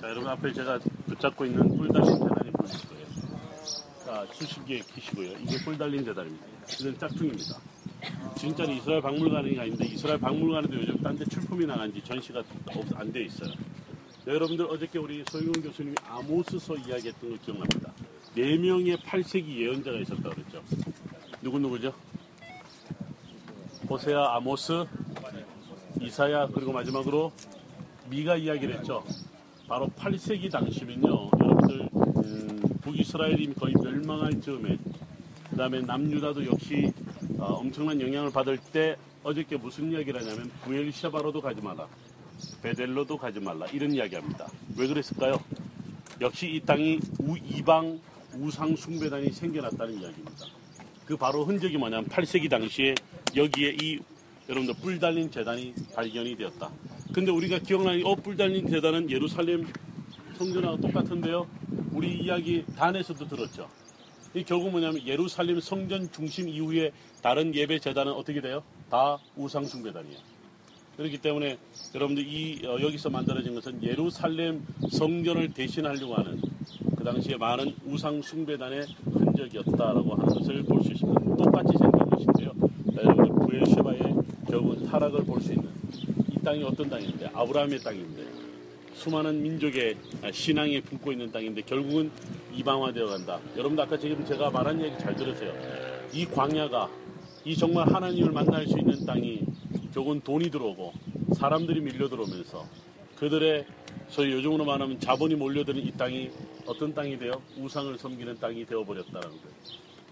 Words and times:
자, 0.00 0.08
여러분 0.08 0.26
앞에 0.30 0.52
제가 0.52 0.78
붙잡고 1.06 1.44
있는 1.44 1.76
뿔 1.76 1.86
달린 1.88 2.18
재단이 2.18 2.50
보이실 2.52 2.88
거예요. 2.88 3.06
자, 4.04 4.26
수십 4.32 4.64
개 4.64 4.80
키시고요. 4.80 5.32
이게 5.38 5.64
뿔 5.64 5.76
달린 5.78 6.04
재단입니다. 6.04 6.46
이건 6.80 6.98
짝퉁입니다. 6.98 7.60
진짜 8.36 8.64
이스라엘 8.64 9.02
박물관이 9.02 9.60
아닌데 9.60 9.84
이스라엘 9.84 10.18
박물관에도 10.18 10.74
요즘 10.74 11.00
딴 11.02 11.16
데 11.16 11.24
출품이 11.26 11.66
나간 11.66 11.92
지 11.92 12.02
전시가 12.02 12.42
안 12.96 13.12
돼 13.12 13.22
있어요. 13.26 13.52
네, 14.24 14.32
여러분들 14.32 14.64
어저께 14.64 14.98
우리 14.98 15.22
소유용 15.30 15.52
교수님이 15.52 15.94
아모스서 16.08 16.74
이야기했던 16.78 17.30
거 17.30 17.44
기억납니다. 17.44 17.92
네 18.34 18.56
명의 18.56 18.96
8세기 18.96 19.60
예언자가 19.60 19.98
있었다 19.98 20.30
그랬죠. 20.30 20.62
누구누구죠? 21.42 21.92
호세아, 23.88 24.36
아모스, 24.36 24.84
이사야 26.00 26.48
그리고 26.48 26.72
마지막으로 26.72 27.30
미가 28.08 28.36
이야기를 28.36 28.78
했죠. 28.78 29.04
바로 29.72 29.88
8세기 29.96 30.50
당시면요. 30.50 31.30
여러분들 31.40 31.88
음, 31.94 32.60
북이스라엘이 32.82 33.54
거의 33.54 33.72
멸망할 33.82 34.38
즈음에 34.38 34.76
그 35.48 35.56
다음에 35.56 35.80
남유다도 35.80 36.44
역시 36.44 36.92
어, 37.38 37.54
엄청난 37.54 37.98
영향을 37.98 38.30
받을 38.30 38.58
때 38.58 38.96
어저께 39.22 39.56
무슨 39.56 39.90
이야기를 39.90 40.20
하냐면 40.20 40.50
부엘샤바로도 40.64 41.40
가지 41.40 41.62
마라. 41.62 41.88
베델로도 42.60 43.16
가지 43.16 43.40
말라. 43.40 43.64
이런 43.68 43.94
이야기합니다. 43.94 44.46
왜 44.76 44.86
그랬을까요? 44.86 45.42
역시 46.20 46.50
이 46.50 46.60
땅이 46.60 47.00
우, 47.20 47.38
이방 47.38 47.98
우상 48.36 48.76
숭배단이 48.76 49.30
생겨났다는 49.32 49.94
이야기입니다. 49.94 50.46
그 51.06 51.16
바로 51.16 51.46
흔적이 51.46 51.78
뭐냐면 51.78 52.10
8세기 52.10 52.50
당시에 52.50 52.94
여기에 53.34 53.76
이 53.80 54.00
여러분들 54.50 54.74
뿔 54.82 54.98
달린 54.98 55.30
재단이 55.30 55.72
발견이 55.94 56.36
되었다. 56.36 56.70
근데 57.12 57.30
우리가 57.30 57.58
기억나는 57.58 58.04
어, 58.06 58.14
뿔 58.14 58.36
달린 58.36 58.66
재단은 58.68 59.10
예루살렘 59.10 59.66
성전하고 60.38 60.80
똑같은데요. 60.80 61.46
우리 61.92 62.14
이야기 62.18 62.64
단에서도 62.76 63.28
들었죠. 63.28 63.68
이 64.34 64.42
결국 64.44 64.70
뭐냐면 64.70 65.06
예루살렘 65.06 65.60
성전 65.60 66.10
중심 66.10 66.48
이후에 66.48 66.90
다른 67.20 67.54
예배 67.54 67.80
재단은 67.80 68.12
어떻게 68.12 68.40
돼요? 68.40 68.62
다 68.90 69.18
우상 69.36 69.64
숭배단이에요. 69.66 70.18
그렇기 70.96 71.18
때문에 71.18 71.58
여러분들 71.94 72.26
이 72.26 72.66
어, 72.66 72.80
여기서 72.80 73.10
만들어진 73.10 73.54
것은 73.54 73.82
예루살렘 73.82 74.64
성전을 74.90 75.52
대신하려고 75.52 76.14
하는 76.14 76.40
그 76.96 77.04
당시에 77.04 77.36
많은 77.36 77.74
우상 77.86 78.22
숭배단의 78.22 78.86
흔적이었다라고 79.12 80.14
하는 80.14 80.26
것을 80.26 80.62
볼 80.62 80.82
수 80.82 80.92
있습니다. 80.92 81.36
똑같이 81.36 81.76
생긴 81.78 82.06
것인데요. 82.08 82.52
자, 82.94 83.02
여러분들 83.02 83.46
부엘셰바의 83.46 83.98
결국은 84.48 84.86
타락을 84.86 85.24
볼 85.24 85.40
수 85.42 85.52
있는 85.52 85.68
이 85.68 85.81
땅이 86.42 86.62
어떤 86.64 86.88
땅인데 86.88 87.30
아브라함의 87.32 87.78
땅인데 87.80 88.24
수많은 88.94 89.42
민족의 89.42 89.96
신앙에 90.32 90.80
품고 90.80 91.12
있는 91.12 91.32
땅인데 91.32 91.62
결국은 91.62 92.10
이방화되어 92.54 93.06
간다. 93.06 93.40
여러분들 93.56 93.84
아까 93.84 93.98
지금 93.98 94.24
제가 94.24 94.50
말한 94.50 94.80
얘기 94.82 94.98
잘 94.98 95.16
들으세요. 95.16 95.52
이 96.12 96.26
광야가 96.26 96.90
이 97.44 97.56
정말 97.56 97.92
하나님을 97.92 98.30
만날 98.32 98.66
수 98.66 98.78
있는 98.78 99.04
땅이 99.04 99.40
결국은 99.94 100.20
돈이 100.20 100.50
들어오고 100.50 100.92
사람들이 101.34 101.80
밀려 101.80 102.08
들어오면서 102.08 102.66
그들의 103.16 103.66
소위 104.08 104.32
요즘으로 104.32 104.64
말하면 104.64 105.00
자본이 105.00 105.34
몰려드는 105.36 105.82
이 105.82 105.90
땅이 105.92 106.30
어떤 106.66 106.94
땅이 106.94 107.18
되어 107.18 107.40
우상을 107.58 107.96
섬기는 107.98 108.38
땅이 108.38 108.66
되어버렸다는 108.66 109.20
거예요. 109.20 109.52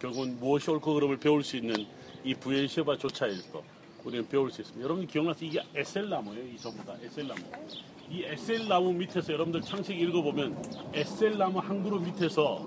결국은 0.01 0.39
무엇이 0.41 0.71
옳고 0.71 0.95
그름을 0.95 1.19
배울 1.19 1.45
수 1.45 1.57
있는 1.57 1.87
이 2.25 2.35
부엘셰바조차에서 2.35 3.63
우리는 4.05 4.27
배울 4.29 4.51
수 4.51 4.63
있습니다. 4.63 4.85
여러분 4.85 5.07
기억나서 5.07 5.45
이게 5.45 5.63
에셀나무예요. 5.75 6.47
이 6.47 6.57
전부 6.57 6.85
다 6.85 6.95
에셀나무. 7.03 7.41
이 8.11 8.25
에셀나무 8.25 8.93
밑에서 8.95 9.33
여러분들 9.33 9.61
창세기 9.61 10.01
읽어보면 10.01 10.91
에셀나무 10.95 11.59
한 11.59 11.83
그룹 11.83 12.03
밑에서 12.05 12.67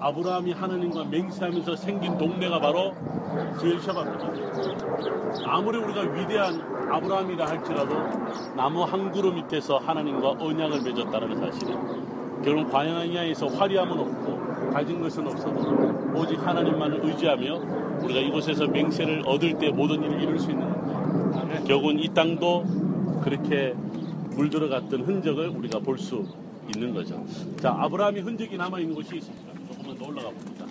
아브라함이 0.00 0.52
하나님과 0.52 1.04
맹세하면서 1.04 1.76
생긴 1.76 2.16
동네가 2.18 2.60
바로 2.60 2.94
부엘셰바입니다. 3.58 5.44
아무리 5.46 5.78
우리가 5.78 6.00
위대한 6.12 6.60
아브라함이라 6.92 7.46
할지라도 7.46 7.94
나무 8.54 8.84
한 8.84 9.10
그룹 9.10 9.34
밑에서 9.34 9.78
하나님과 9.78 10.30
언약을 10.38 10.82
맺었다는 10.82 11.40
사실은 11.40 12.42
결국 12.42 12.70
광야에서 12.70 13.46
화려함은 13.48 13.98
없고 13.98 14.43
가진 14.72 15.00
것은 15.00 15.26
없어도 15.26 16.12
오직 16.16 16.36
하나님만을 16.44 17.04
의지하며 17.04 17.98
우리가 18.02 18.20
이곳에서 18.20 18.66
맹세를 18.66 19.22
얻을 19.26 19.58
때 19.58 19.70
모든 19.70 20.02
일을 20.02 20.22
이룰 20.22 20.38
수 20.38 20.50
있는 20.50 20.68
겁니다. 20.68 21.60
결국은 21.64 21.98
이 21.98 22.08
땅도 22.12 23.20
그렇게 23.22 23.74
물들어갔던 24.36 25.02
흔적을 25.02 25.48
우리가 25.48 25.78
볼 25.80 25.96
수 25.98 26.24
있는 26.74 26.94
거죠. 26.94 27.22
자, 27.60 27.76
아브라함이 27.78 28.20
흔적이 28.20 28.56
남아 28.56 28.78
있는 28.80 28.94
곳이 28.94 29.16
있습니다. 29.16 29.52
조금만 29.70 29.98
더 29.98 30.06
올라가 30.06 30.30
봅니다. 30.30 30.64